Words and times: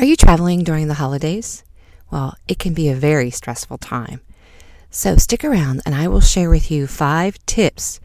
Are 0.00 0.06
you 0.06 0.16
traveling 0.16 0.64
during 0.64 0.88
the 0.88 0.94
holidays? 0.94 1.62
Well, 2.10 2.34
it 2.48 2.58
can 2.58 2.72
be 2.72 2.88
a 2.88 2.94
very 2.94 3.30
stressful 3.30 3.76
time. 3.76 4.22
So 4.88 5.16
stick 5.16 5.44
around 5.44 5.82
and 5.84 5.94
I 5.94 6.08
will 6.08 6.22
share 6.22 6.48
with 6.48 6.70
you 6.70 6.86
five 6.86 7.36
tips 7.44 8.00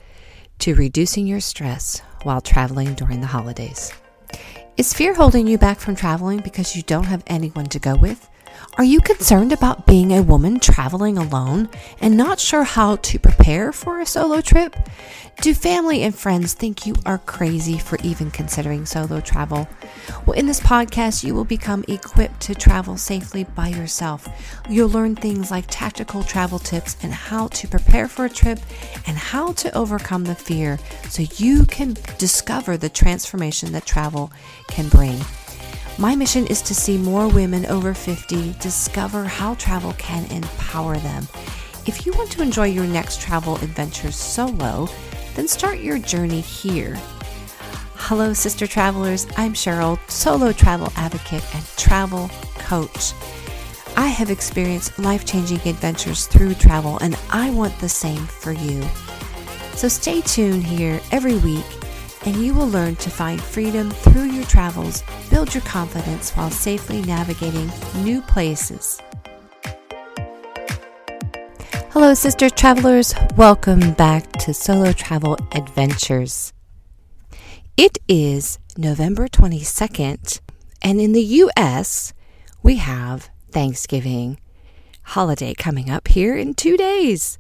to 0.60 0.76
reducing 0.76 1.26
your 1.26 1.40
stress 1.40 2.02
while 2.24 2.42
traveling 2.42 2.96
during 2.96 3.22
the 3.22 3.28
holidays. 3.28 3.94
Is 4.76 4.94
fear 4.94 5.14
holding 5.14 5.48
you 5.48 5.58
back 5.58 5.80
from 5.80 5.96
traveling 5.96 6.42
because 6.42 6.76
you 6.76 6.82
don't 6.82 7.06
have 7.06 7.24
anyone 7.28 7.68
to 7.68 7.80
go 7.80 7.96
with? 7.96 8.30
Are 8.78 8.84
you 8.84 9.00
concerned 9.00 9.54
about 9.54 9.88
being 9.88 10.12
a 10.12 10.22
woman 10.22 10.60
traveling 10.60 11.18
alone 11.18 11.70
and 12.02 12.18
not 12.18 12.40
sure 12.40 12.64
how 12.64 12.98
to 12.98 13.18
prepare 13.18 13.72
for 13.72 14.02
a 14.02 14.06
solo 14.06 14.42
trip? 14.42 14.76
Do 15.42 15.54
family 15.54 16.04
and 16.04 16.14
friends 16.14 16.54
think 16.54 16.86
you 16.86 16.96
are 17.06 17.18
crazy 17.20 17.78
for 17.78 17.98
even 18.04 18.32
considering 18.32 18.86
solo 18.86 19.22
travel? 19.22 19.68
Well, 20.26 20.38
in 20.38 20.46
this 20.46 20.60
podcast, 20.60 21.24
you 21.24 21.34
will 21.34 21.46
become 21.46 21.86
equipped 21.88 22.42
to 22.42 22.56
travel 22.56 22.98
safely 22.98 23.44
by 23.44 23.70
yourself. 23.70 24.28
You'll 24.70 24.90
learn 24.90 25.16
things 25.16 25.52
like 25.52 25.66
tactical 25.70 26.24
travel 26.24 26.60
tips 26.60 26.98
and 27.02 27.14
how 27.14 27.48
to 27.50 27.68
prepare 27.68 28.08
for 28.08 28.26
a 28.26 28.30
trip 28.30 28.60
and 29.08 29.18
how 29.18 29.54
to 29.54 29.74
overcome 29.76 30.26
the 30.26 30.36
fear 30.36 30.80
so 31.10 31.24
you 31.38 31.66
can 31.66 31.96
discover 32.18 32.76
the 32.76 32.90
transformation 32.90 33.72
that 33.72 33.86
travel 33.86 34.32
can 34.68 34.90
bring. 34.90 35.20
My 35.98 36.14
mission 36.14 36.46
is 36.48 36.62
to 36.64 36.76
see 36.76 36.98
more 36.98 37.30
women 37.30 37.66
over 37.68 37.94
50 37.94 38.54
discover 38.60 39.24
how 39.24 39.56
travel 39.56 39.94
can 39.94 40.30
empower 40.30 40.98
them. 40.98 41.26
If 41.86 42.06
you 42.06 42.12
want 42.14 42.32
to 42.32 42.42
enjoy 42.42 42.66
your 42.66 42.86
next 42.86 43.22
travel 43.22 43.56
adventure 43.58 44.12
solo, 44.12 44.90
then 45.36 45.48
start 45.48 45.80
your 45.80 45.98
journey 45.98 46.42
here. 46.42 47.00
Hello, 47.96 48.34
sister 48.34 48.68
travelers. 48.68 49.26
I'm 49.38 49.54
Cheryl, 49.54 49.98
solo 50.10 50.52
travel 50.52 50.92
advocate 50.98 51.46
and 51.56 51.66
travel 51.78 52.30
coach. 52.58 53.14
I 53.96 54.08
have 54.08 54.30
experienced 54.30 55.00
life 55.00 55.26
changing 55.26 55.60
adventures 55.66 56.28
through 56.28 56.56
travel, 56.56 56.98
and 57.00 57.18
I 57.32 57.52
want 57.52 57.80
the 57.80 57.88
same 57.88 58.26
for 58.26 58.52
you. 58.52 58.84
So 59.76 59.88
stay 59.88 60.20
tuned 60.20 60.66
here 60.66 61.00
every 61.14 61.38
week 61.38 61.66
and 62.26 62.36
you 62.38 62.54
will 62.54 62.68
learn 62.68 62.96
to 62.98 63.10
find 63.10 63.40
freedom 63.42 63.92
through 63.92 64.24
your 64.24 64.46
travels, 64.46 65.04
build 65.30 65.54
your 65.54 65.64
confidence 65.64 66.32
while 66.32 66.50
safely 66.50 67.02
navigating 67.04 67.72
new 68.04 68.22
places. 68.22 69.00
Hello, 71.92 72.14
sister 72.14 72.50
travelers. 72.50 73.14
Welcome 73.38 73.94
back 73.94 74.32
to 74.34 74.54
Solo 74.54 74.92
Travel 74.92 75.38
Adventures. 75.54 76.52
It 77.78 78.00
is 78.08 78.60
November 78.78 79.28
22nd, 79.28 80.42
and 80.82 81.00
in 81.00 81.14
the 81.14 81.24
US, 81.24 82.14
we 82.64 82.78
have 82.78 83.30
Thanksgiving 83.52 84.40
holiday 85.04 85.54
coming 85.54 85.90
up 85.90 86.08
here 86.08 86.36
in 86.36 86.54
two 86.54 86.76
days. 86.78 87.38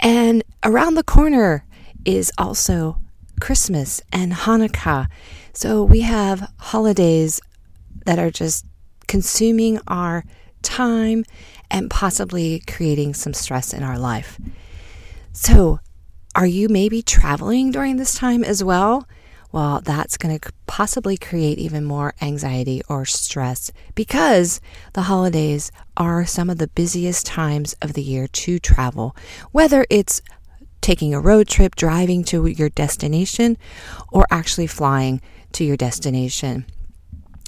And 0.00 0.42
around 0.64 0.94
the 0.94 1.04
corner 1.04 1.64
is 2.04 2.32
also 2.36 2.98
Christmas 3.40 4.00
and 4.12 4.32
Hanukkah. 4.32 5.08
So 5.52 5.82
we 5.82 6.00
have 6.00 6.50
holidays 6.58 7.40
that 8.04 8.18
are 8.18 8.30
just 8.30 8.64
consuming 9.06 9.80
our 9.86 10.24
time 10.62 11.24
and 11.70 11.90
possibly 11.90 12.62
creating 12.66 13.14
some 13.14 13.34
stress 13.34 13.72
in 13.72 13.82
our 13.82 13.98
life. 13.98 14.38
So, 15.32 15.80
are 16.34 16.46
you 16.46 16.68
maybe 16.68 17.02
traveling 17.02 17.70
during 17.70 17.96
this 17.96 18.14
time 18.14 18.44
as 18.44 18.62
well? 18.62 19.08
Well, 19.52 19.80
that's 19.80 20.18
going 20.18 20.38
to 20.38 20.52
possibly 20.66 21.16
create 21.16 21.58
even 21.58 21.84
more 21.84 22.14
anxiety 22.20 22.82
or 22.88 23.06
stress 23.06 23.70
because 23.94 24.60
the 24.92 25.02
holidays 25.02 25.72
are 25.96 26.26
some 26.26 26.50
of 26.50 26.58
the 26.58 26.68
busiest 26.68 27.24
times 27.24 27.74
of 27.80 27.94
the 27.94 28.02
year 28.02 28.26
to 28.26 28.58
travel, 28.58 29.16
whether 29.52 29.86
it's 29.88 30.20
taking 30.86 31.12
a 31.12 31.20
road 31.20 31.48
trip, 31.48 31.74
driving 31.74 32.22
to 32.22 32.46
your 32.46 32.68
destination, 32.68 33.58
or 34.12 34.24
actually 34.30 34.68
flying 34.68 35.20
to 35.50 35.64
your 35.64 35.76
destination. 35.76 36.64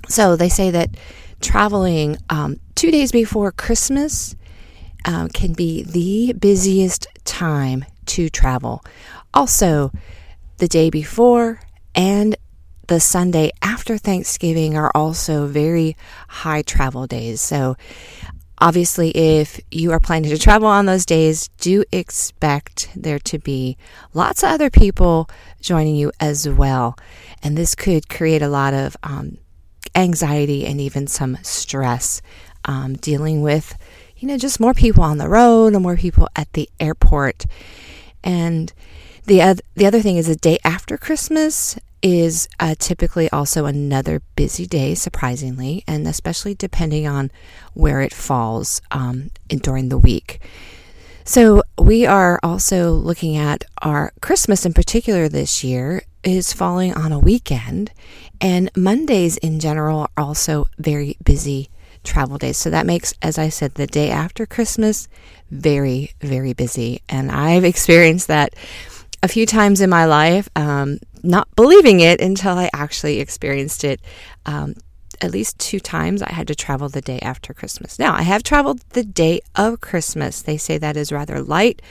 So 0.08 0.34
they 0.34 0.48
say 0.48 0.70
that 0.72 0.96
traveling 1.40 2.16
um, 2.28 2.58
two 2.74 2.90
days 2.90 3.12
before 3.12 3.52
Christmas 3.52 4.34
um, 5.04 5.28
can 5.28 5.52
be 5.52 5.84
the 5.84 6.32
busiest 6.32 7.06
time 7.24 7.84
to 8.06 8.28
travel. 8.28 8.82
Also, 9.32 9.92
the 10.56 10.66
day 10.66 10.90
before 10.90 11.60
and 11.94 12.34
the 12.88 12.98
Sunday 12.98 13.52
after 13.62 13.98
Thanksgiving 13.98 14.76
are 14.76 14.90
also 14.96 15.46
very 15.46 15.96
high 16.26 16.62
travel 16.62 17.06
days. 17.06 17.40
So 17.40 17.76
Obviously, 18.60 19.10
if 19.10 19.60
you 19.70 19.92
are 19.92 20.00
planning 20.00 20.30
to 20.30 20.38
travel 20.38 20.66
on 20.66 20.86
those 20.86 21.06
days, 21.06 21.48
do 21.58 21.84
expect 21.92 22.90
there 22.96 23.20
to 23.20 23.38
be 23.38 23.76
lots 24.14 24.42
of 24.42 24.50
other 24.50 24.68
people 24.68 25.30
joining 25.60 25.94
you 25.94 26.10
as 26.18 26.48
well. 26.48 26.98
And 27.42 27.56
this 27.56 27.74
could 27.74 28.08
create 28.08 28.42
a 28.42 28.48
lot 28.48 28.74
of 28.74 28.96
um, 29.04 29.38
anxiety 29.94 30.66
and 30.66 30.80
even 30.80 31.06
some 31.06 31.38
stress 31.42 32.20
um, 32.64 32.94
dealing 32.94 33.42
with, 33.42 33.76
you 34.16 34.26
know, 34.26 34.36
just 34.36 34.58
more 34.58 34.74
people 34.74 35.04
on 35.04 35.18
the 35.18 35.28
road 35.28 35.72
and 35.74 35.82
more 35.82 35.96
people 35.96 36.28
at 36.34 36.52
the 36.54 36.68
airport. 36.80 37.46
And 38.24 38.72
the, 39.26 39.60
the 39.74 39.86
other 39.86 40.00
thing 40.00 40.16
is 40.16 40.26
the 40.26 40.34
day 40.34 40.58
after 40.64 40.98
Christmas 40.98 41.78
is 42.02 42.48
uh, 42.60 42.74
typically 42.78 43.28
also 43.30 43.66
another 43.66 44.22
busy 44.36 44.66
day, 44.66 44.94
surprisingly, 44.94 45.84
and 45.86 46.06
especially 46.06 46.54
depending 46.54 47.06
on 47.06 47.30
where 47.74 48.00
it 48.00 48.14
falls 48.14 48.80
um, 48.90 49.30
in, 49.48 49.58
during 49.58 49.88
the 49.88 49.98
week. 49.98 50.40
So, 51.24 51.62
we 51.76 52.06
are 52.06 52.40
also 52.42 52.92
looking 52.92 53.36
at 53.36 53.64
our 53.82 54.12
Christmas 54.20 54.64
in 54.64 54.72
particular 54.72 55.28
this 55.28 55.62
year 55.62 56.02
is 56.24 56.52
falling 56.52 56.94
on 56.94 57.12
a 57.12 57.18
weekend, 57.18 57.92
and 58.40 58.70
Mondays 58.76 59.36
in 59.36 59.60
general 59.60 60.00
are 60.00 60.24
also 60.24 60.68
very 60.78 61.16
busy 61.22 61.68
travel 62.02 62.38
days. 62.38 62.56
So, 62.56 62.70
that 62.70 62.86
makes, 62.86 63.12
as 63.20 63.36
I 63.36 63.50
said, 63.50 63.74
the 63.74 63.86
day 63.86 64.10
after 64.10 64.46
Christmas 64.46 65.06
very, 65.50 66.12
very 66.20 66.54
busy. 66.54 67.02
And 67.08 67.30
I've 67.30 67.64
experienced 67.72 68.28
that 68.28 68.54
a 69.22 69.28
few 69.28 69.46
times 69.46 69.80
in 69.80 69.90
my 69.90 70.04
life, 70.04 70.48
um, 70.56 70.98
not 71.22 71.54
believing 71.56 72.00
it 72.00 72.20
until 72.20 72.52
I 72.52 72.70
actually 72.72 73.20
experienced 73.20 73.84
it. 73.84 74.00
Um, 74.46 74.74
at 75.20 75.32
least 75.32 75.58
two 75.58 75.80
times 75.80 76.22
I 76.22 76.32
had 76.32 76.46
to 76.48 76.54
travel 76.54 76.88
the 76.88 77.00
day 77.00 77.18
after 77.20 77.52
Christmas. 77.52 77.98
Now, 77.98 78.14
I 78.14 78.22
have 78.22 78.42
traveled 78.42 78.80
the 78.90 79.02
day 79.02 79.40
of 79.56 79.80
Christmas. 79.80 80.42
They 80.42 80.56
say 80.56 80.78
that 80.78 80.96
is 80.96 81.10
rather 81.10 81.42
light. 81.42 81.82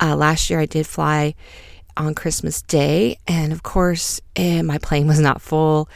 Uh, 0.00 0.16
last 0.16 0.48
year 0.48 0.60
I 0.60 0.66
did 0.66 0.86
fly 0.86 1.34
on 1.96 2.14
Christmas 2.14 2.62
Day, 2.62 3.18
and 3.28 3.52
of 3.52 3.62
course, 3.62 4.20
eh, 4.36 4.62
my 4.62 4.78
plane 4.78 5.06
was 5.06 5.20
not 5.20 5.42
full. 5.42 5.88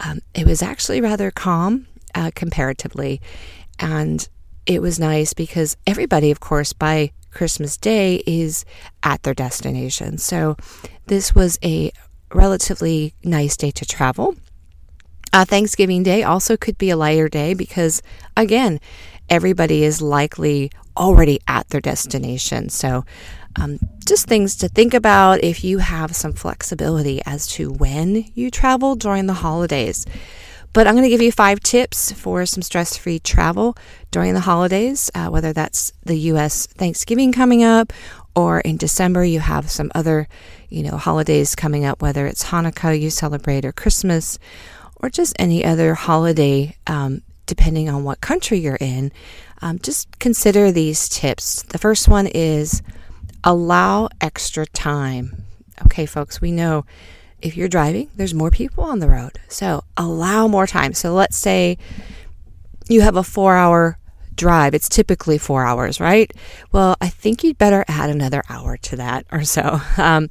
Um, 0.00 0.20
it 0.34 0.46
was 0.46 0.62
actually 0.62 1.00
rather 1.00 1.30
calm 1.30 1.86
uh, 2.14 2.30
comparatively, 2.34 3.20
and 3.78 4.26
it 4.66 4.80
was 4.80 4.98
nice 4.98 5.34
because 5.34 5.76
everybody, 5.86 6.30
of 6.30 6.40
course, 6.40 6.72
by 6.72 7.12
Christmas 7.30 7.76
Day 7.76 8.22
is 8.26 8.64
at 9.02 9.22
their 9.22 9.34
destination. 9.34 10.18
So 10.18 10.56
this 11.06 11.34
was 11.34 11.58
a 11.62 11.92
relatively 12.34 13.14
nice 13.22 13.56
day 13.56 13.70
to 13.72 13.84
travel. 13.84 14.34
Uh, 15.32 15.44
Thanksgiving 15.44 16.02
Day 16.02 16.22
also 16.22 16.56
could 16.56 16.76
be 16.76 16.90
a 16.90 16.96
lighter 16.96 17.28
day 17.28 17.54
because, 17.54 18.02
again, 18.36 18.80
everybody 19.30 19.82
is 19.82 20.02
likely 20.02 20.70
already 20.96 21.40
at 21.48 21.68
their 21.68 21.80
destination. 21.80 22.68
So, 22.68 23.04
um, 23.56 23.78
just 24.06 24.26
things 24.26 24.56
to 24.56 24.68
think 24.68 24.94
about 24.94 25.42
if 25.42 25.64
you 25.64 25.78
have 25.78 26.14
some 26.14 26.32
flexibility 26.32 27.22
as 27.24 27.46
to 27.48 27.70
when 27.70 28.30
you 28.34 28.50
travel 28.50 28.94
during 28.94 29.26
the 29.26 29.34
holidays. 29.34 30.06
But 30.72 30.86
I'm 30.86 30.94
going 30.94 31.04
to 31.04 31.10
give 31.10 31.20
you 31.20 31.32
five 31.32 31.60
tips 31.60 32.12
for 32.12 32.46
some 32.46 32.62
stress 32.62 32.96
free 32.96 33.18
travel 33.18 33.76
during 34.10 34.32
the 34.32 34.40
holidays, 34.40 35.10
uh, 35.14 35.28
whether 35.28 35.52
that's 35.52 35.92
the 36.04 36.16
U.S. 36.16 36.66
Thanksgiving 36.66 37.30
coming 37.30 37.62
up 37.62 37.92
or 38.34 38.60
in 38.60 38.76
December 38.76 39.24
you 39.24 39.40
have 39.40 39.70
some 39.70 39.90
other, 39.94 40.28
you 40.68 40.82
know, 40.82 40.96
holidays 40.96 41.54
coming 41.54 41.84
up, 41.84 42.02
whether 42.02 42.26
it's 42.26 42.44
Hanukkah 42.44 42.98
you 42.98 43.10
celebrate 43.10 43.64
or 43.64 43.72
Christmas 43.72 44.38
or 44.96 45.10
just 45.10 45.34
any 45.38 45.64
other 45.64 45.94
holiday, 45.94 46.76
um, 46.86 47.22
depending 47.46 47.88
on 47.88 48.04
what 48.04 48.20
country 48.20 48.58
you're 48.58 48.76
in. 48.76 49.12
Um, 49.60 49.78
just 49.78 50.18
consider 50.18 50.72
these 50.72 51.08
tips. 51.08 51.62
The 51.62 51.78
first 51.78 52.08
one 52.08 52.26
is 52.26 52.82
allow 53.44 54.08
extra 54.20 54.66
time. 54.66 55.44
Okay, 55.86 56.06
folks, 56.06 56.40
we 56.40 56.52
know 56.52 56.84
if 57.40 57.56
you're 57.56 57.68
driving, 57.68 58.08
there's 58.16 58.34
more 58.34 58.50
people 58.50 58.84
on 58.84 59.00
the 59.00 59.08
road. 59.08 59.38
So 59.48 59.84
allow 59.96 60.46
more 60.46 60.66
time. 60.66 60.94
So 60.94 61.12
let's 61.12 61.36
say 61.36 61.76
you 62.88 63.00
have 63.00 63.16
a 63.16 63.22
four 63.22 63.56
hour 63.56 63.98
drive, 64.36 64.74
it's 64.74 64.88
typically 64.88 65.38
four 65.38 65.64
hours, 65.64 66.00
right? 66.00 66.30
Well, 66.72 66.96
I 67.00 67.08
think 67.08 67.44
you'd 67.44 67.58
better 67.58 67.84
add 67.88 68.10
another 68.10 68.42
hour 68.48 68.76
to 68.76 68.96
that 68.96 69.26
or 69.32 69.44
so. 69.44 69.80
Um, 70.02 70.30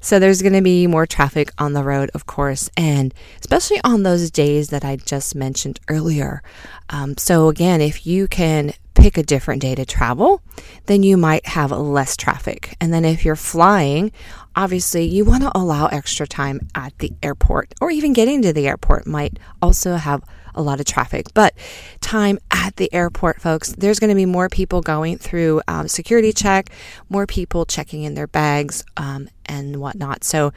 so 0.00 0.18
there's 0.18 0.42
going 0.42 0.54
to 0.54 0.62
be 0.62 0.88
more 0.88 1.06
traffic 1.06 1.52
on 1.56 1.74
the 1.74 1.84
road, 1.84 2.10
of 2.12 2.26
course, 2.26 2.68
and 2.76 3.14
especially 3.38 3.78
on 3.84 4.02
those 4.02 4.32
days 4.32 4.70
that 4.70 4.84
I 4.84 4.96
just 4.96 5.36
mentioned 5.36 5.78
earlier. 5.88 6.42
Um, 6.90 7.16
so 7.16 7.48
again, 7.48 7.80
if 7.80 8.04
you 8.04 8.26
can 8.26 8.72
pick 8.94 9.16
a 9.16 9.22
different 9.22 9.62
day 9.62 9.74
to 9.74 9.84
travel, 9.84 10.42
then 10.86 11.02
you 11.02 11.16
might 11.16 11.46
have 11.46 11.70
less 11.70 12.16
traffic. 12.16 12.76
And 12.80 12.92
then 12.92 13.04
if 13.04 13.24
you're 13.24 13.36
flying, 13.36 14.12
obviously 14.54 15.04
you 15.04 15.24
want 15.24 15.42
to 15.42 15.56
allow 15.56 15.86
extra 15.86 16.26
time 16.26 16.68
at 16.74 16.96
the 16.98 17.12
airport 17.22 17.74
or 17.80 17.90
even 17.90 18.12
getting 18.12 18.42
to 18.42 18.52
the 18.52 18.68
airport 18.68 19.06
might 19.06 19.38
also 19.60 19.96
have 19.96 20.22
a 20.54 20.62
lot 20.62 20.80
of 20.80 20.86
traffic. 20.86 21.26
But 21.34 21.54
time 22.00 22.38
at 22.50 22.76
the 22.76 22.92
airport, 22.92 23.40
folks, 23.40 23.72
there's 23.72 23.98
going 23.98 24.10
to 24.10 24.16
be 24.16 24.26
more 24.26 24.48
people 24.48 24.80
going 24.80 25.18
through 25.18 25.62
um, 25.68 25.88
security 25.88 26.32
check, 26.32 26.70
more 27.08 27.26
people 27.26 27.64
checking 27.64 28.02
in 28.02 28.14
their 28.14 28.26
bags 28.26 28.84
um, 28.96 29.28
and 29.46 29.76
whatnot. 29.76 30.24
So 30.24 30.52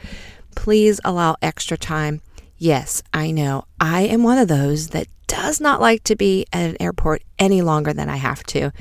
please 0.54 1.00
allow 1.04 1.36
extra 1.42 1.76
time. 1.76 2.20
Yes, 2.58 3.02
I 3.12 3.30
know. 3.30 3.64
I 3.80 4.02
am 4.02 4.22
one 4.22 4.38
of 4.38 4.48
those 4.48 4.88
that 4.88 5.06
does 5.26 5.60
not 5.60 5.80
like 5.80 6.04
to 6.04 6.16
be 6.16 6.46
at 6.52 6.70
an 6.70 6.76
airport 6.80 7.22
any 7.38 7.62
longer 7.62 7.92
than 7.92 8.08
I 8.08 8.16
have 8.16 8.42
to. 8.44 8.72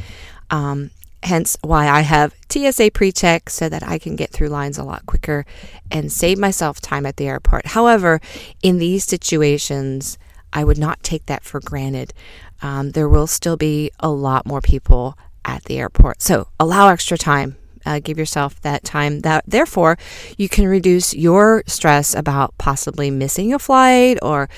Um, 0.50 0.92
hence 1.26 1.58
why 1.62 1.88
I 1.90 2.02
have 2.02 2.36
TSA 2.50 2.92
pre 2.92 3.12
check 3.12 3.50
so 3.50 3.68
that 3.68 3.84
I 3.84 3.98
can 3.98 4.16
get 4.16 4.32
through 4.32 4.50
lines 4.50 4.78
a 4.78 4.84
lot 4.84 5.06
quicker 5.06 5.46
and 5.92 6.12
save 6.12 6.38
myself 6.38 6.80
time 6.80 7.06
at 7.06 7.18
the 7.18 7.28
airport. 7.28 7.68
However, 7.68 8.22
in 8.62 8.78
these 8.78 9.04
situations, 9.04 10.18
I 10.56 10.64
would 10.64 10.78
not 10.78 11.04
take 11.04 11.26
that 11.26 11.44
for 11.44 11.60
granted. 11.60 12.14
Um, 12.62 12.92
there 12.92 13.10
will 13.10 13.28
still 13.28 13.58
be 13.58 13.92
a 14.00 14.10
lot 14.10 14.46
more 14.46 14.62
people 14.62 15.18
at 15.44 15.66
the 15.66 15.78
airport. 15.78 16.22
So 16.22 16.48
allow 16.60 16.88
extra 16.88 17.18
time. 17.18 17.58
Uh, 17.86 18.00
give 18.00 18.18
yourself 18.18 18.60
that 18.62 18.84
time. 18.84 19.20
That 19.20 19.44
therefore, 19.46 19.98
you 20.38 20.50
can 20.50 20.66
reduce 20.68 21.14
your 21.14 21.62
stress 21.68 22.16
about 22.16 22.58
possibly 22.58 23.12
missing 23.12 23.54
a 23.54 23.60
flight 23.60 24.18
or 24.24 24.50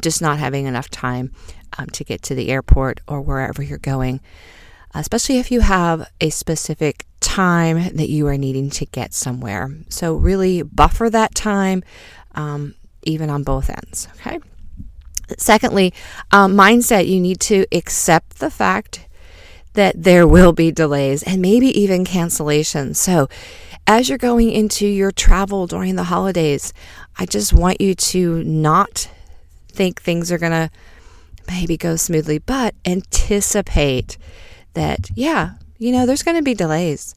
just 0.00 0.20
not 0.20 0.38
having 0.38 0.66
enough 0.66 0.88
time 0.88 1.32
um, 1.78 1.86
to 1.88 2.02
get 2.02 2.22
to 2.22 2.34
the 2.34 2.48
airport 2.48 3.00
or 3.06 3.20
wherever 3.20 3.62
you're 3.62 3.78
going. 3.78 4.20
Especially 4.94 5.38
if 5.38 5.52
you 5.52 5.60
have 5.60 6.10
a 6.20 6.30
specific 6.30 7.06
time 7.20 7.94
that 7.96 8.08
you 8.08 8.26
are 8.26 8.36
needing 8.36 8.68
to 8.70 8.86
get 8.86 9.14
somewhere. 9.14 9.70
So 9.88 10.14
really 10.14 10.62
buffer 10.62 11.08
that 11.10 11.34
time, 11.34 11.84
um, 12.34 12.74
even 13.04 13.30
on 13.30 13.44
both 13.44 13.70
ends. 13.70 14.08
Okay. 14.16 14.40
Secondly, 15.38 15.92
um, 16.30 16.54
mindset 16.54 17.06
you 17.08 17.20
need 17.20 17.40
to 17.40 17.66
accept 17.72 18.38
the 18.38 18.50
fact 18.50 19.06
that 19.74 20.02
there 20.02 20.26
will 20.26 20.52
be 20.52 20.70
delays 20.70 21.22
and 21.22 21.40
maybe 21.40 21.68
even 21.78 22.04
cancellations. 22.04 22.96
So, 22.96 23.28
as 23.86 24.08
you're 24.08 24.18
going 24.18 24.50
into 24.50 24.86
your 24.86 25.10
travel 25.10 25.66
during 25.66 25.96
the 25.96 26.04
holidays, 26.04 26.72
I 27.18 27.26
just 27.26 27.52
want 27.52 27.80
you 27.80 27.94
to 27.94 28.44
not 28.44 29.08
think 29.68 30.00
things 30.00 30.30
are 30.30 30.38
going 30.38 30.52
to 30.52 30.70
maybe 31.48 31.76
go 31.76 31.96
smoothly, 31.96 32.38
but 32.38 32.74
anticipate 32.84 34.18
that, 34.74 35.10
yeah, 35.14 35.54
you 35.78 35.90
know, 35.90 36.06
there's 36.06 36.22
going 36.22 36.36
to 36.36 36.42
be 36.42 36.54
delays. 36.54 37.14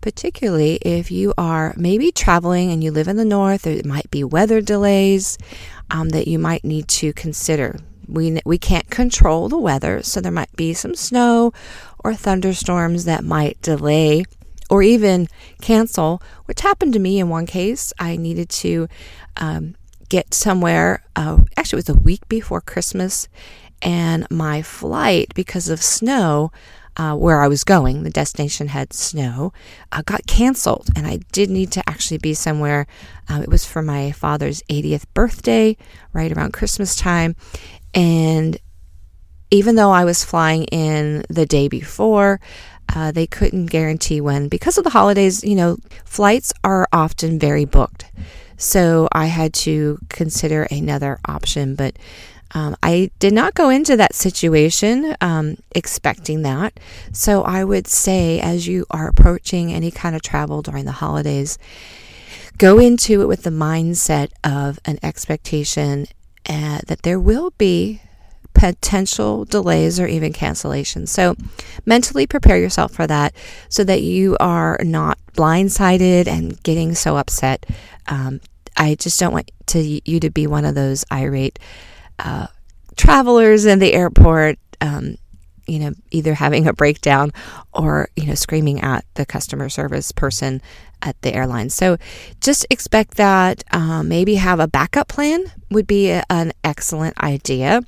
Particularly 0.00 0.80
if 0.82 1.12
you 1.12 1.32
are 1.38 1.72
maybe 1.76 2.10
traveling 2.10 2.72
and 2.72 2.82
you 2.82 2.90
live 2.90 3.06
in 3.06 3.16
the 3.16 3.24
north, 3.24 3.62
there 3.62 3.80
might 3.84 4.10
be 4.10 4.24
weather 4.24 4.60
delays 4.60 5.38
um, 5.92 6.08
that 6.08 6.26
you 6.26 6.38
might 6.38 6.64
need 6.64 6.88
to 6.88 7.12
consider. 7.12 7.78
We, 8.08 8.40
we 8.44 8.58
can't 8.58 8.90
control 8.90 9.48
the 9.48 9.58
weather, 9.58 10.02
so 10.02 10.20
there 10.20 10.32
might 10.32 10.54
be 10.56 10.74
some 10.74 10.96
snow 10.96 11.52
or 12.02 12.14
thunderstorms 12.14 13.04
that 13.04 13.24
might 13.24 13.62
delay 13.62 14.24
or 14.68 14.82
even 14.82 15.28
cancel, 15.60 16.22
which 16.46 16.62
happened 16.62 16.94
to 16.94 16.98
me 16.98 17.20
in 17.20 17.28
one 17.28 17.46
case. 17.46 17.92
I 17.98 18.16
needed 18.16 18.48
to 18.48 18.88
um, 19.36 19.76
get 20.08 20.34
somewhere, 20.34 21.04
uh, 21.14 21.44
actually, 21.56 21.80
it 21.80 21.88
was 21.88 21.96
a 21.96 22.00
week 22.00 22.26
before 22.28 22.60
Christmas, 22.60 23.28
and 23.82 24.26
my 24.30 24.62
flight, 24.62 25.32
because 25.34 25.68
of 25.68 25.82
snow, 25.82 26.52
uh, 26.96 27.14
where 27.14 27.40
I 27.40 27.48
was 27.48 27.64
going, 27.64 28.02
the 28.02 28.10
destination 28.10 28.68
had 28.68 28.92
snow, 28.92 29.52
uh, 29.90 30.02
got 30.04 30.26
canceled, 30.26 30.88
and 30.94 31.06
I 31.06 31.20
did 31.32 31.50
need 31.50 31.72
to 31.72 31.88
actually 31.88 32.18
be 32.18 32.34
somewhere. 32.34 32.86
Uh, 33.28 33.40
it 33.42 33.48
was 33.48 33.64
for 33.64 33.82
my 33.82 34.12
father's 34.12 34.62
80th 34.64 35.04
birthday, 35.14 35.76
right 36.12 36.30
around 36.30 36.52
Christmas 36.52 36.94
time, 36.94 37.34
and 37.94 38.58
even 39.50 39.74
though 39.76 39.90
I 39.90 40.04
was 40.04 40.24
flying 40.24 40.64
in 40.64 41.24
the 41.28 41.44
day 41.44 41.68
before, 41.68 42.40
uh, 42.94 43.12
they 43.12 43.26
couldn't 43.26 43.66
guarantee 43.66 44.20
when 44.20 44.48
because 44.48 44.78
of 44.78 44.84
the 44.84 44.90
holidays. 44.90 45.44
You 45.44 45.54
know, 45.54 45.76
flights 46.04 46.52
are 46.64 46.88
often 46.92 47.38
very 47.38 47.64
booked, 47.64 48.10
so 48.56 49.08
I 49.12 49.26
had 49.26 49.54
to 49.54 49.98
consider 50.08 50.64
another 50.64 51.18
option, 51.26 51.74
but. 51.74 51.96
Um, 52.54 52.76
I 52.82 53.10
did 53.18 53.32
not 53.32 53.54
go 53.54 53.70
into 53.70 53.96
that 53.96 54.14
situation 54.14 55.16
um, 55.20 55.56
expecting 55.74 56.42
that. 56.42 56.78
So 57.12 57.42
I 57.42 57.64
would 57.64 57.86
say, 57.86 58.40
as 58.40 58.66
you 58.66 58.86
are 58.90 59.08
approaching 59.08 59.72
any 59.72 59.90
kind 59.90 60.14
of 60.14 60.22
travel 60.22 60.62
during 60.62 60.84
the 60.84 60.92
holidays, 60.92 61.58
go 62.58 62.78
into 62.78 63.22
it 63.22 63.28
with 63.28 63.42
the 63.42 63.50
mindset 63.50 64.30
of 64.44 64.78
an 64.84 64.98
expectation 65.02 66.06
uh, 66.48 66.80
that 66.86 67.02
there 67.02 67.20
will 67.20 67.50
be 67.56 68.00
potential 68.54 69.44
delays 69.44 69.98
or 69.98 70.06
even 70.06 70.32
cancellations. 70.32 71.08
So 71.08 71.34
mentally 71.86 72.26
prepare 72.26 72.58
yourself 72.58 72.92
for 72.92 73.06
that 73.06 73.34
so 73.68 73.82
that 73.84 74.02
you 74.02 74.36
are 74.40 74.78
not 74.82 75.18
blindsided 75.32 76.26
and 76.26 76.62
getting 76.62 76.94
so 76.94 77.16
upset. 77.16 77.64
Um, 78.08 78.40
I 78.76 78.94
just 78.94 79.18
don't 79.18 79.32
want 79.32 79.50
to 79.66 80.00
you 80.08 80.20
to 80.20 80.30
be 80.30 80.46
one 80.46 80.64
of 80.64 80.74
those 80.74 81.04
irate 81.10 81.58
uh, 82.22 82.46
travelers 82.96 83.64
in 83.66 83.78
the 83.78 83.92
airport, 83.92 84.58
um, 84.80 85.16
you 85.66 85.78
know, 85.78 85.92
either 86.10 86.34
having 86.34 86.66
a 86.66 86.72
breakdown 86.72 87.32
or, 87.72 88.08
you 88.16 88.26
know, 88.26 88.34
screaming 88.34 88.80
at 88.80 89.04
the 89.14 89.26
customer 89.26 89.68
service 89.68 90.12
person 90.12 90.60
at 91.02 91.20
the 91.22 91.34
airline. 91.34 91.70
So 91.70 91.98
just 92.40 92.66
expect 92.70 93.16
that. 93.16 93.64
Um, 93.72 94.08
maybe 94.08 94.36
have 94.36 94.60
a 94.60 94.68
backup 94.68 95.08
plan 95.08 95.44
would 95.70 95.86
be 95.86 96.10
a, 96.10 96.24
an 96.30 96.52
excellent 96.64 97.18
idea. 97.22 97.82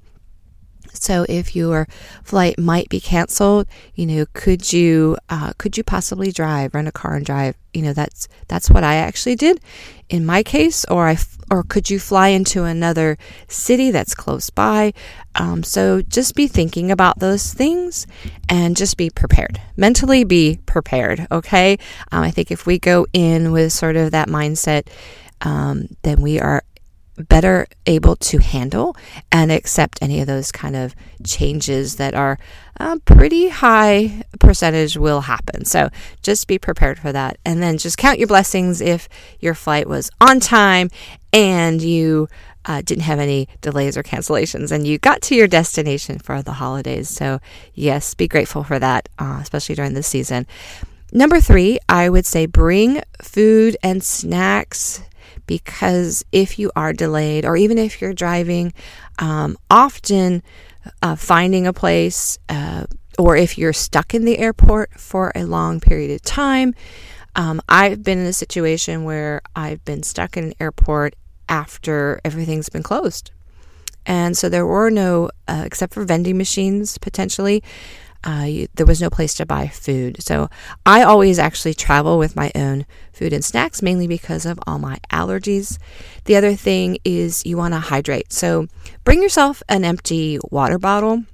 So 0.95 1.27
if 1.29 1.55
your 1.55 1.87
flight 2.23 2.59
might 2.59 2.89
be 2.89 3.01
canceled, 3.01 3.67
you 3.95 4.07
know, 4.07 4.27
could 4.33 4.73
you 4.73 5.17
uh, 5.29 5.53
could 5.59 5.77
you 5.77 5.85
possibly 5.85 6.33
drive, 6.33 6.75
rent 6.75 6.89
a 6.89 6.93
car 6.93 7.15
and 7.15 7.27
drive? 7.27 7.57
You 7.73 7.83
know, 7.83 7.93
that's 7.93 8.29
that's 8.49 8.71
what 8.71 8.85
I 8.85 8.95
actually 8.97 9.37
did 9.37 9.61
in 10.09 10.25
my 10.25 10.43
case, 10.43 10.85
or 10.87 11.09
I 11.09 11.17
or 11.51 11.63
could 11.63 11.91
you 11.91 11.99
fly 11.99 12.29
into 12.29 12.65
another 12.65 13.19
city 13.49 13.91
that's 13.91 14.15
close 14.15 14.51
by? 14.51 14.93
Um, 15.35 15.63
so 15.63 16.03
just 16.03 16.35
be 16.35 16.47
thinking 16.47 16.91
about 16.91 17.19
those 17.19 17.53
things 17.53 18.07
and 18.49 18.77
just 18.77 18.97
be 18.97 19.11
prepared. 19.11 19.61
Mentally 19.77 20.25
be 20.25 20.59
prepared, 20.67 21.27
okay? 21.31 21.79
Um, 22.13 22.23
I 22.23 22.31
think 22.31 22.51
if 22.51 22.67
we 22.67 22.79
go 22.79 23.07
in 23.13 23.53
with 23.53 23.73
sort 23.73 23.97
of 23.97 24.13
that 24.13 24.29
mindset, 24.29 24.89
um, 25.41 25.89
then 26.03 26.23
we 26.23 26.41
are 26.41 26.63
better 27.17 27.67
able 27.87 28.17
to 28.17 28.39
handle 28.39 28.97
and 29.31 29.53
accept 29.53 29.99
any 30.03 30.21
of 30.21 30.27
those 30.27 30.51
kind 30.51 30.77
of 30.77 30.95
changes 31.25 31.97
that 31.97 32.15
are 32.15 32.39
a 32.77 32.99
pretty 33.01 33.49
high 33.49 34.23
percentage 34.41 34.97
will 34.97 35.23
happen. 35.23 35.65
So 35.65 35.91
just 36.23 36.49
be 36.49 36.59
prepared 36.59 36.99
for 36.99 37.13
that. 37.13 37.39
And 37.45 37.63
then 37.63 37.79
just 37.79 37.99
count 37.99 38.19
your 38.19 38.29
blessings 38.29 38.81
if 38.81 39.09
your 39.39 39.55
flight 39.55 39.89
was 39.89 40.11
on 40.21 40.41
time 40.41 40.91
and 41.33 41.81
you 41.81 42.29
uh, 42.67 42.83
didn't 42.83 43.05
have 43.05 43.19
any 43.19 43.49
delays 43.61 43.97
or 43.97 44.03
cancellations 44.03 44.73
and 44.73 44.87
you 44.87 44.99
got 44.99 45.23
to 45.23 45.35
your 45.35 45.47
destination 45.47 46.19
for 46.19 46.43
the 46.43 46.55
holidays. 46.55 47.09
So, 47.09 47.41
yes, 47.75 48.15
be 48.15 48.27
grateful 48.27 48.65
for 48.65 48.79
that, 48.79 49.09
uh, 49.19 49.39
especially 49.41 49.75
during 49.75 49.95
this 49.95 50.07
season. 50.07 50.47
Number 51.13 51.41
three, 51.41 51.79
I 51.89 52.09
would 52.09 52.27
say 52.27 52.47
bring 52.47 53.03
food 53.23 53.77
and 53.83 54.03
snacks 54.03 55.03
because 55.47 56.25
if 56.33 56.59
you 56.59 56.71
are 56.75 56.93
delayed 56.93 57.45
or 57.45 57.57
even 57.57 57.79
if 57.79 58.01
you're 58.01 58.15
driving, 58.15 58.73
um, 59.19 59.57
often 59.71 60.43
uh, 61.03 61.17
finding 61.17 61.67
a 61.67 61.73
place 61.73 62.39
uh, 62.49 62.85
or 63.19 63.37
if 63.37 63.57
you're 63.57 63.73
stuck 63.73 64.15
in 64.15 64.25
the 64.25 64.39
airport 64.39 64.99
for 64.99 65.33
a 65.35 65.45
long 65.45 65.81
period 65.81 66.11
of 66.11 66.23
time. 66.23 66.75
Um, 67.37 67.61
I've 67.69 68.03
been 68.03 68.19
in 68.19 68.27
a 68.27 68.33
situation 68.33 69.05
where 69.05 69.43
I've 69.57 69.85
been 69.85 70.03
stuck 70.03 70.37
in 70.37 70.45
an 70.45 70.55
airport 70.61 71.15
after 71.49 72.21
everything's 72.25 72.69
been 72.69 72.83
closed. 72.83 73.31
And 74.07 74.37
so 74.37 74.49
there 74.49 74.67
were 74.67 74.91
no, 74.91 75.31
uh, 75.49 75.63
except 75.65 75.95
for 75.95 76.05
vending 76.05 76.37
machines 76.37 76.99
potentially, 76.99 77.63
uh, 78.25 78.45
you, 78.47 78.69
there 78.75 78.87
was 78.87 79.01
no 79.01 79.11
place 79.11 79.35
to 79.35 79.47
buy 79.47 79.69
food. 79.69 80.23
So 80.23 80.49
I 80.85 81.03
always 81.03 81.39
actually 81.39 81.75
travel 81.75 82.19
with 82.19 82.37
my 82.37 82.51
own 82.55 82.87
food 83.13 83.33
and 83.33 83.45
snacks, 83.45 83.83
mainly 83.83 84.07
because 84.07 84.47
of 84.47 84.59
all 84.67 84.79
my 84.79 84.99
allergies. 85.13 85.79
The 86.25 86.37
other 86.37 86.55
thing 86.55 86.99
is 87.05 87.45
you 87.45 87.57
want 87.57 87.75
to 87.75 87.81
hydrate. 87.81 88.33
So 88.33 88.67
bring 89.05 89.23
yourself 89.23 89.63
an 89.69 89.85
empty 89.85 90.39
water 90.51 90.79
bottle 90.79 91.25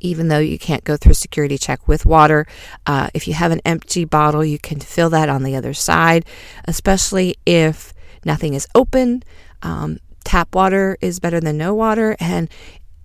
even 0.00 0.28
though 0.28 0.38
you 0.38 0.58
can't 0.58 0.84
go 0.84 0.96
through 0.96 1.14
security 1.14 1.58
check 1.58 1.86
with 1.86 2.06
water. 2.06 2.46
Uh, 2.86 3.08
if 3.12 3.28
you 3.28 3.34
have 3.34 3.52
an 3.52 3.60
empty 3.64 4.04
bottle, 4.04 4.44
you 4.44 4.58
can 4.58 4.80
fill 4.80 5.10
that 5.10 5.28
on 5.28 5.42
the 5.42 5.54
other 5.54 5.74
side, 5.74 6.24
especially 6.64 7.36
if 7.44 7.92
nothing 8.24 8.54
is 8.54 8.66
open. 8.74 9.22
Um, 9.62 9.98
tap 10.24 10.54
water 10.54 10.96
is 11.00 11.20
better 11.20 11.40
than 11.40 11.58
no 11.58 11.74
water. 11.74 12.16
And 12.18 12.48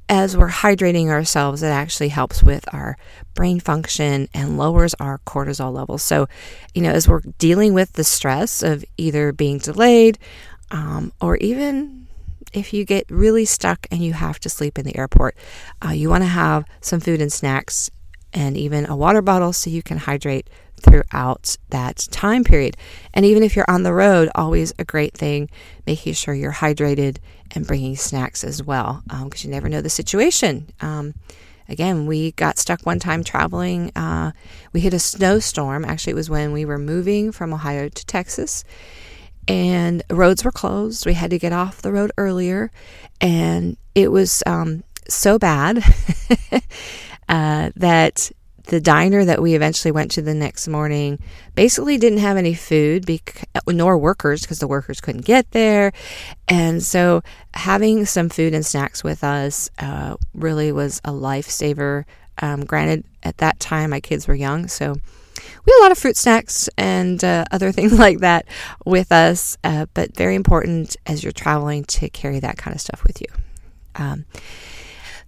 as 0.08 0.38
we're 0.38 0.50
hydrating 0.50 1.08
ourselves, 1.08 1.64
it 1.64 1.68
actually 1.68 2.10
helps 2.10 2.44
with 2.44 2.66
our 2.74 2.98
brain 3.34 3.60
function 3.60 4.30
and 4.34 4.58
lowers 4.58 4.94
our 4.96 5.20
cortisol 5.26 5.74
levels. 5.74 6.04
So, 6.04 6.28
you 6.74 6.82
know, 6.82 6.92
as 6.92 7.08
we're 7.08 7.22
dealing 7.40 7.74
with 7.74 7.94
the 7.94 8.04
stress 8.04 8.62
of 8.62 8.86
either 8.98 9.32
being 9.32 9.58
delayed 9.58 10.20
um, 10.72 11.12
or 11.20 11.38
even 11.38 12.08
if 12.54 12.74
you 12.74 12.86
get 12.86 13.10
really 13.10 13.46
stuck 13.46 13.88
and 13.92 14.02
you 14.02 14.14
have 14.14 14.40
to 14.42 14.50
sleep 14.50 14.78
in 14.78 14.86
the 14.86 14.98
airport, 14.98 15.36
uh, 15.84 15.90
you 15.90 16.10
want 16.10 16.24
to 16.24 16.30
have 16.30 16.66
some 16.82 17.00
food 17.00 17.22
and 17.22 17.34
snacks 17.34 17.90
and 18.32 18.58
even 18.58 18.86
a 18.86 18.96
water 18.96 19.22
bottle 19.22 19.54
so 19.54 19.70
you 19.70 19.82
can 19.82 19.98
hydrate 19.98 20.50
throughout 20.82 21.58
that 21.70 21.98
time 22.12 22.44
period. 22.44 22.78
And 23.14 23.26
even 23.26 23.44
if 23.44 23.56
you're 23.56 23.70
on 23.70 23.84
the 23.84 23.94
road, 23.94 24.30
always 24.36 24.74
a 24.78 24.86
great 24.86 25.14
thing, 25.14 25.50
making 25.86 26.14
sure 26.14 26.34
you're 26.34 26.52
hydrated 26.52 27.18
and 27.52 27.66
bringing 27.66 27.96
snacks 27.96 28.44
as 28.44 28.64
well, 28.64 29.04
because 29.06 29.46
um, 29.46 29.50
you 29.50 29.50
never 29.50 29.70
know 29.70 29.82
the 29.82 29.90
situation. 29.90 30.70
Um, 30.82 31.14
again, 31.70 32.06
we 32.06 32.32
got 32.34 32.58
stuck 32.58 32.86
one 32.86 33.00
time 33.00 33.24
traveling. 33.24 33.92
Uh, 33.96 34.32
we 34.74 34.82
hit 34.82 34.94
a 34.94 35.00
snowstorm. 35.00 35.86
Actually, 35.86 36.12
it 36.12 36.16
was 36.16 36.30
when 36.30 36.52
we 36.52 36.66
were 36.66 36.80
moving 36.80 37.32
from 37.32 37.54
Ohio 37.54 37.90
to 37.90 38.06
Texas, 38.06 38.64
and 39.48 40.04
roads 40.10 40.44
were 40.44 40.52
closed. 40.52 41.06
We 41.06 41.14
had 41.14 41.30
to 41.32 41.40
get 41.40 41.54
off 41.54 41.82
the 41.82 41.92
road 41.92 42.12
earlier, 42.18 42.72
and 43.22 43.78
it 43.94 44.12
was 44.12 44.44
um, 44.46 44.84
so 45.08 45.38
bad 45.38 45.84
uh, 47.30 47.72
that 47.76 48.32
the 48.66 48.82
diner 48.82 49.26
that 49.26 49.42
we 49.42 49.56
eventually 49.56 49.92
went 49.92 50.12
to 50.12 50.22
the 50.22 50.34
next 50.34 50.68
morning 50.68 51.20
basically 51.56 51.98
didn't 51.98 52.20
have 52.20 52.38
any 52.38 52.54
food, 52.54 53.06
bec- 53.06 53.48
nor 53.68 53.98
workers, 53.98 54.42
because 54.42 54.60
the 54.60 54.68
workers 54.68 55.02
couldn't 55.02 55.26
get 55.26 55.52
there. 55.52 55.92
And 56.48 56.82
so 56.84 57.22
having 57.54 58.06
some 58.06 58.30
food 58.30 58.54
and 58.54 58.66
snacks 58.66 59.04
with 59.04 59.24
us 59.24 59.70
uh, 59.80 60.16
really 60.34 60.72
was 60.72 61.00
a 61.06 61.12
lifesaver. 61.12 62.06
Um, 62.40 62.66
granted, 62.66 63.06
at 63.24 63.38
that 63.38 63.60
time, 63.60 63.92
my 63.92 64.00
kids 64.00 64.28
were 64.28 64.36
young, 64.36 64.68
so 64.68 64.94
we 64.94 65.72
had 65.72 65.80
a 65.80 65.84
lot 65.84 65.92
of 65.92 65.98
fruit 65.98 66.18
snacks 66.18 66.70
and 66.78 67.24
uh, 67.24 67.46
other 67.52 67.72
things 67.72 67.98
like 67.98 68.20
that 68.20 68.46
with 68.86 69.12
us, 69.12 69.58
uh, 69.64 69.86
but 69.94 70.16
very 70.16 70.36
important 70.36 70.96
as 71.06 71.24
you're 71.24 71.32
traveling 71.32 71.84
to 71.86 72.10
carry 72.10 72.40
that 72.40 72.58
kind 72.58 72.76
of 72.76 72.82
stuff 72.82 73.04
with 73.04 73.22
you. 73.22 73.28
Um, 73.96 74.26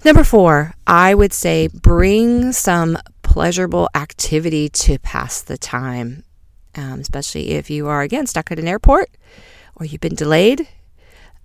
number 0.03 0.23
four, 0.23 0.73
I 0.85 1.15
would 1.15 1.33
say 1.33 1.67
bring 1.67 2.51
some 2.51 2.97
pleasurable 3.37 3.87
activity 3.93 4.67
to 4.67 4.97
pass 4.97 5.43
the 5.43 5.59
time, 5.59 6.23
um, 6.73 6.99
especially 6.99 7.51
if 7.51 7.69
you 7.69 7.87
are, 7.87 8.01
again, 8.01 8.25
stuck 8.25 8.51
at 8.51 8.57
an 8.57 8.67
airport 8.67 9.11
or 9.75 9.85
you've 9.85 10.01
been 10.01 10.15
delayed, 10.15 10.67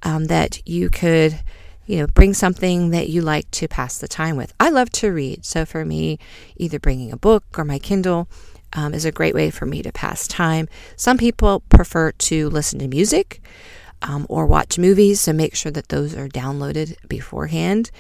um, 0.02 0.25
that 0.25 0.66
you 0.66 0.88
could, 0.88 1.38
you 1.84 1.99
know, 1.99 2.06
bring 2.06 2.32
something 2.32 2.92
that 2.92 3.11
you 3.11 3.20
like 3.20 3.50
to 3.50 3.68
pass 3.68 3.99
the 3.99 4.08
time 4.08 4.37
with. 4.37 4.54
I 4.58 4.70
love 4.70 4.88
to 4.92 5.12
read. 5.12 5.44
So 5.44 5.66
for 5.66 5.84
me, 5.84 6.18
either 6.56 6.80
bringing 6.80 7.12
a 7.12 7.18
book 7.18 7.44
or 7.58 7.64
my 7.66 7.78
Kindle 7.78 8.26
um, 8.72 8.94
is 8.94 9.04
a 9.04 9.12
great 9.12 9.34
way 9.34 9.50
for 9.50 9.66
me 9.66 9.82
to 9.82 9.92
pass 9.92 10.26
time. 10.26 10.70
Some 10.96 11.18
people 11.18 11.61
prefer 11.68 12.12
to 12.12 12.49
listen 12.49 12.78
to 12.78 12.88
music 12.88 13.42
um, 14.00 14.25
or 14.30 14.46
watch 14.46 14.78
movies, 14.78 15.20
so 15.20 15.34
make 15.34 15.54
sure 15.54 15.72
that 15.72 15.90
those 15.90 16.16
are 16.16 16.26
downloaded 16.26 16.96
beforehand. 17.06 17.90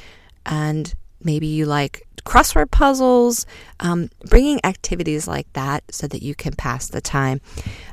And 0.46 0.94
maybe 1.22 1.46
you 1.46 1.66
like 1.66 2.06
crossword 2.24 2.70
puzzles, 2.70 3.46
um, 3.80 4.10
bringing 4.26 4.64
activities 4.64 5.26
like 5.26 5.52
that 5.52 5.84
so 5.90 6.06
that 6.06 6.22
you 6.22 6.34
can 6.34 6.54
pass 6.54 6.88
the 6.88 7.00
time 7.00 7.40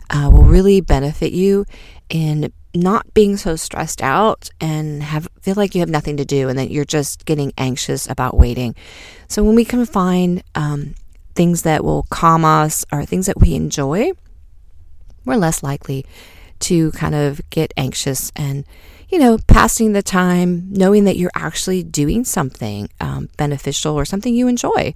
uh, 0.09 0.29
will 0.31 0.43
really 0.43 0.81
benefit 0.81 1.31
you 1.31 1.65
in 2.09 2.51
not 2.73 3.13
being 3.13 3.35
so 3.37 3.55
stressed 3.55 4.01
out 4.01 4.49
and 4.61 5.01
have 5.01 5.27
feel 5.41 5.55
like 5.55 5.73
you 5.73 5.79
have 5.79 5.89
nothing 5.89 6.17
to 6.17 6.25
do 6.25 6.49
and 6.49 6.59
that 6.59 6.69
you're 6.69 6.85
just 6.85 7.25
getting 7.25 7.51
anxious 7.57 8.07
about 8.09 8.37
waiting. 8.37 8.75
So 9.27 9.43
when 9.43 9.55
we 9.55 9.65
can 9.65 9.85
find 9.85 10.43
um, 10.55 10.95
things 11.35 11.63
that 11.63 11.83
will 11.83 12.03
calm 12.09 12.45
us 12.45 12.85
or 12.91 13.05
things 13.05 13.25
that 13.25 13.39
we 13.39 13.55
enjoy, 13.55 14.11
we're 15.25 15.37
less 15.37 15.63
likely 15.63 16.05
to 16.59 16.91
kind 16.91 17.15
of 17.15 17.41
get 17.49 17.73
anxious 17.77 18.31
and 18.35 18.65
you 19.09 19.17
know, 19.17 19.39
passing 19.47 19.93
the 19.93 20.03
time, 20.03 20.71
knowing 20.71 21.05
that 21.05 21.17
you're 21.17 21.31
actually 21.33 21.81
doing 21.83 22.23
something 22.23 22.89
um, 23.01 23.27
beneficial 23.37 23.95
or 23.95 24.05
something 24.05 24.35
you 24.35 24.47
enjoy 24.47 24.93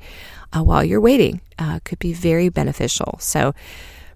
uh, 0.55 0.63
while 0.63 0.83
you're 0.83 1.01
waiting 1.01 1.41
uh, 1.57 1.79
could 1.83 1.99
be 1.99 2.13
very 2.13 2.49
beneficial. 2.49 3.17
So 3.19 3.55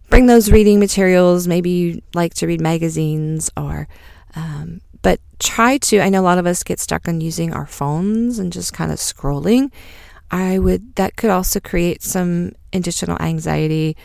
bring 0.10 0.28
those 0.28 0.52
reading 0.52 0.80
materials. 0.80 1.48
Maybe 1.48 1.70
you 1.72 2.02
like 2.14 2.36
to 2.36 2.48
read 2.48 2.62
magazines 2.62 3.50
or, 3.58 3.88
um, 4.36 4.82
but 5.02 5.20
try 5.40 5.80
to. 5.80 6.00
I 6.00 6.10
know 6.10 6.22
a 6.22 6.30
lot 6.30 6.38
of 6.38 6.46
us 6.46 6.64
get 6.64 6.80
stuck 6.80 7.08
on 7.08 7.20
using 7.20 7.52
our 7.52 7.66
phones 7.66 8.38
and 8.38 8.54
just 8.54 8.74
kind 8.74 8.92
of 8.92 9.00
scrolling. 9.00 9.72
I 10.30 10.60
would, 10.60 10.96
that 10.96 11.16
could 11.16 11.32
also 11.32 11.60
create 11.60 12.04
some 12.04 12.52
additional 12.72 13.20
anxiety. 13.20 13.98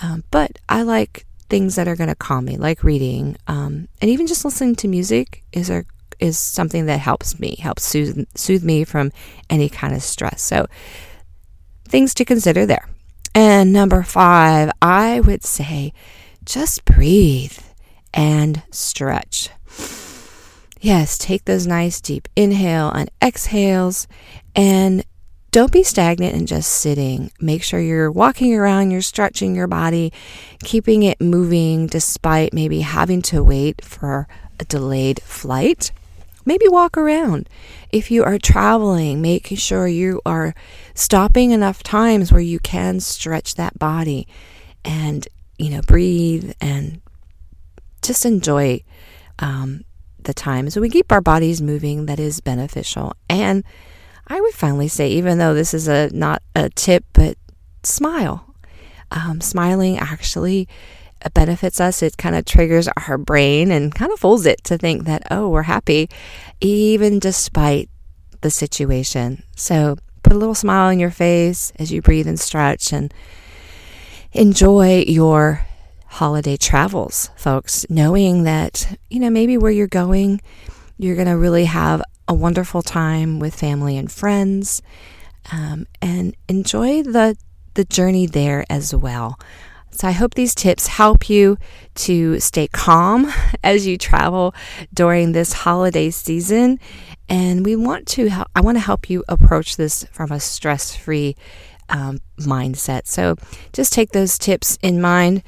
Um, 0.00 0.24
but 0.32 0.58
I 0.68 0.82
like 0.82 1.26
things 1.48 1.76
that 1.76 1.88
are 1.88 1.96
going 1.96 2.08
to 2.08 2.14
calm 2.14 2.44
me, 2.44 2.56
like 2.56 2.84
reading, 2.84 3.36
um, 3.46 3.88
and 4.00 4.10
even 4.10 4.26
just 4.26 4.44
listening 4.44 4.76
to 4.76 4.88
music 4.88 5.42
is 5.52 5.70
a 5.70 5.84
is 6.18 6.36
something 6.36 6.86
that 6.86 6.98
helps 6.98 7.38
me, 7.38 7.56
helps 7.60 7.84
soothe 7.84 8.26
soothe 8.34 8.64
me 8.64 8.84
from 8.84 9.12
any 9.48 9.68
kind 9.68 9.94
of 9.94 10.02
stress. 10.02 10.42
So 10.42 10.66
things 11.88 12.14
to 12.14 12.24
consider 12.24 12.66
there. 12.66 12.88
And 13.34 13.72
number 13.72 14.02
five, 14.02 14.70
I 14.82 15.20
would 15.20 15.44
say, 15.44 15.92
just 16.44 16.84
breathe 16.84 17.58
and 18.12 18.62
stretch. 18.70 19.50
Yes, 20.80 21.18
take 21.18 21.44
those 21.44 21.66
nice 21.66 22.00
deep 22.00 22.28
inhale 22.36 22.90
and 22.90 23.10
exhales 23.22 24.06
and 24.54 25.04
don't 25.50 25.72
be 25.72 25.82
stagnant 25.82 26.34
and 26.34 26.46
just 26.46 26.70
sitting. 26.70 27.30
Make 27.40 27.62
sure 27.62 27.80
you're 27.80 28.10
walking 28.10 28.54
around, 28.54 28.90
you're 28.90 29.00
stretching 29.00 29.54
your 29.54 29.66
body, 29.66 30.12
keeping 30.62 31.02
it 31.02 31.20
moving 31.20 31.86
despite 31.86 32.52
maybe 32.52 32.80
having 32.80 33.22
to 33.22 33.42
wait 33.42 33.84
for 33.84 34.28
a 34.60 34.64
delayed 34.64 35.22
flight. 35.22 35.90
Maybe 36.44 36.66
walk 36.68 36.96
around. 36.96 37.48
If 37.90 38.10
you 38.10 38.24
are 38.24 38.38
traveling, 38.38 39.20
making 39.20 39.58
sure 39.58 39.86
you 39.86 40.20
are 40.24 40.54
stopping 40.94 41.50
enough 41.50 41.82
times 41.82 42.32
where 42.32 42.40
you 42.40 42.58
can 42.58 43.00
stretch 43.00 43.54
that 43.56 43.78
body 43.78 44.26
and, 44.84 45.28
you 45.58 45.70
know, 45.70 45.82
breathe 45.82 46.52
and 46.60 47.00
just 48.02 48.24
enjoy 48.24 48.82
um, 49.38 49.84
the 50.22 50.32
time. 50.32 50.70
So 50.70 50.80
we 50.80 50.88
keep 50.88 51.12
our 51.12 51.20
bodies 51.20 51.60
moving, 51.60 52.06
that 52.06 52.18
is 52.18 52.40
beneficial. 52.40 53.14
And 53.28 53.64
I 54.28 54.40
would 54.40 54.54
finally 54.54 54.88
say, 54.88 55.08
even 55.08 55.38
though 55.38 55.54
this 55.54 55.72
is 55.74 55.88
a 55.88 56.10
not 56.12 56.42
a 56.54 56.68
tip, 56.70 57.04
but 57.12 57.36
smile. 57.82 58.54
Um, 59.10 59.40
smiling 59.40 59.98
actually 59.98 60.68
benefits 61.34 61.80
us. 61.80 62.02
It 62.02 62.16
kind 62.16 62.36
of 62.36 62.44
triggers 62.44 62.88
our 62.88 63.18
brain 63.18 63.70
and 63.70 63.94
kind 63.94 64.12
of 64.12 64.20
fools 64.20 64.46
it 64.46 64.62
to 64.64 64.78
think 64.78 65.04
that, 65.04 65.22
oh, 65.30 65.48
we're 65.48 65.62
happy, 65.62 66.08
even 66.60 67.18
despite 67.18 67.88
the 68.40 68.50
situation. 68.50 69.42
So 69.56 69.96
put 70.22 70.34
a 70.34 70.38
little 70.38 70.54
smile 70.54 70.88
on 70.88 70.98
your 70.98 71.10
face 71.10 71.72
as 71.76 71.90
you 71.90 72.02
breathe 72.02 72.28
and 72.28 72.38
stretch 72.38 72.92
and 72.92 73.12
enjoy 74.32 75.04
your 75.06 75.66
holiday 76.06 76.56
travels, 76.56 77.30
folks, 77.36 77.86
knowing 77.88 78.44
that, 78.44 78.98
you 79.10 79.20
know, 79.20 79.30
maybe 79.30 79.56
where 79.56 79.72
you're 79.72 79.86
going, 79.86 80.40
you're 80.98 81.16
going 81.16 81.28
to 81.28 81.36
really 81.36 81.64
have 81.64 82.02
a 82.28 82.34
wonderful 82.34 82.82
time 82.82 83.40
with 83.40 83.54
family 83.54 83.96
and 83.96 84.12
friends, 84.12 84.82
um, 85.50 85.86
and 86.00 86.36
enjoy 86.48 87.02
the 87.02 87.36
the 87.74 87.84
journey 87.84 88.26
there 88.26 88.64
as 88.68 88.94
well. 88.94 89.38
So 89.90 90.06
I 90.06 90.12
hope 90.12 90.34
these 90.34 90.54
tips 90.54 90.86
help 90.86 91.28
you 91.28 91.58
to 91.96 92.38
stay 92.40 92.68
calm 92.68 93.32
as 93.64 93.86
you 93.86 93.96
travel 93.96 94.54
during 94.92 95.32
this 95.32 95.52
holiday 95.52 96.10
season. 96.10 96.78
And 97.28 97.64
we 97.64 97.76
want 97.76 98.06
to 98.08 98.28
help, 98.28 98.48
I 98.54 98.60
want 98.60 98.76
to 98.76 98.80
help 98.80 99.10
you 99.10 99.24
approach 99.28 99.76
this 99.76 100.04
from 100.12 100.30
a 100.30 100.40
stress 100.40 100.94
free 100.94 101.36
um, 101.88 102.20
mindset. 102.38 103.06
So 103.06 103.36
just 103.72 103.92
take 103.92 104.12
those 104.12 104.38
tips 104.38 104.78
in 104.82 105.00
mind. 105.00 105.42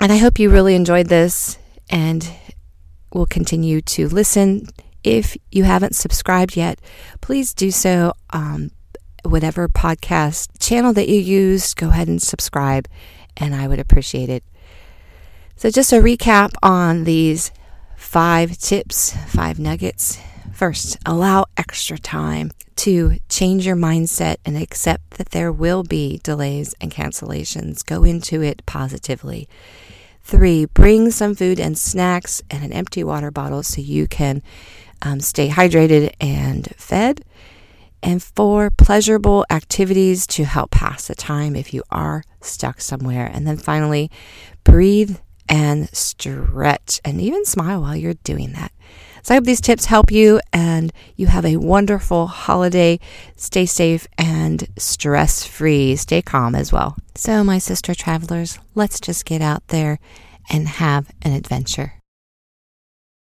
And 0.00 0.12
I 0.12 0.16
hope 0.16 0.38
you 0.38 0.50
really 0.50 0.74
enjoyed 0.74 1.08
this 1.08 1.58
and 1.90 2.28
will 3.12 3.26
continue 3.26 3.80
to 3.80 4.08
listen 4.08 4.68
if 5.06 5.36
you 5.50 5.64
haven't 5.64 5.94
subscribed 5.94 6.56
yet, 6.56 6.80
please 7.20 7.54
do 7.54 7.70
so. 7.70 8.12
Um, 8.30 8.70
whatever 9.24 9.68
podcast 9.68 10.48
channel 10.60 10.92
that 10.92 11.08
you 11.08 11.20
use, 11.20 11.74
go 11.74 11.88
ahead 11.88 12.08
and 12.08 12.22
subscribe, 12.22 12.86
and 13.36 13.54
I 13.54 13.66
would 13.66 13.80
appreciate 13.80 14.28
it. 14.28 14.44
So, 15.56 15.70
just 15.70 15.92
a 15.92 15.96
recap 15.96 16.52
on 16.62 17.04
these 17.04 17.50
five 17.96 18.58
tips, 18.58 19.16
five 19.28 19.58
nuggets 19.58 20.18
First, 20.56 20.96
allow 21.04 21.44
extra 21.58 21.98
time 21.98 22.50
to 22.76 23.18
change 23.28 23.66
your 23.66 23.76
mindset 23.76 24.36
and 24.46 24.56
accept 24.56 25.18
that 25.18 25.28
there 25.28 25.52
will 25.52 25.82
be 25.82 26.18
delays 26.24 26.74
and 26.80 26.90
cancellations. 26.90 27.84
Go 27.84 28.04
into 28.04 28.40
it 28.40 28.64
positively. 28.64 29.50
Three, 30.22 30.64
bring 30.64 31.10
some 31.10 31.34
food 31.34 31.60
and 31.60 31.76
snacks 31.76 32.42
and 32.50 32.64
an 32.64 32.72
empty 32.72 33.04
water 33.04 33.30
bottle 33.30 33.62
so 33.62 33.82
you 33.82 34.06
can 34.06 34.42
um, 35.02 35.20
stay 35.20 35.48
hydrated 35.48 36.14
and 36.20 36.66
fed. 36.76 37.22
And 38.02 38.22
four, 38.22 38.70
pleasurable 38.70 39.44
activities 39.50 40.26
to 40.28 40.44
help 40.44 40.70
pass 40.70 41.08
the 41.08 41.14
time 41.14 41.56
if 41.56 41.74
you 41.74 41.82
are 41.90 42.22
stuck 42.40 42.80
somewhere. 42.80 43.30
And 43.32 43.46
then 43.46 43.56
finally, 43.56 44.10
breathe 44.64 45.16
and 45.48 45.88
stretch 45.94 47.00
and 47.04 47.20
even 47.20 47.44
smile 47.44 47.82
while 47.82 47.96
you're 47.96 48.14
doing 48.14 48.52
that. 48.52 48.72
So 49.22 49.34
I 49.34 49.38
hope 49.38 49.44
these 49.44 49.60
tips 49.60 49.86
help 49.86 50.12
you 50.12 50.40
and 50.52 50.92
you 51.16 51.26
have 51.26 51.44
a 51.44 51.56
wonderful 51.56 52.28
holiday. 52.28 53.00
Stay 53.34 53.66
safe 53.66 54.06
and 54.16 54.68
stress 54.78 55.44
free. 55.44 55.96
Stay 55.96 56.22
calm 56.22 56.54
as 56.54 56.72
well. 56.72 56.96
So, 57.16 57.42
my 57.42 57.58
sister 57.58 57.92
travelers, 57.92 58.60
let's 58.76 59.00
just 59.00 59.24
get 59.24 59.42
out 59.42 59.66
there 59.68 59.98
and 60.48 60.68
have 60.68 61.10
an 61.22 61.32
adventure. 61.32 61.95